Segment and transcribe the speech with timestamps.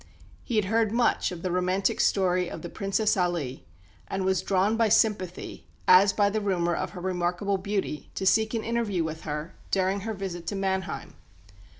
[0.43, 3.67] He had heard much of the romantic story of the Princess Aly,
[4.07, 8.55] and was drawn by sympathy, as by the rumour of her remarkable beauty, to seek
[8.55, 11.13] an interview with her, during her visit to Mannheim.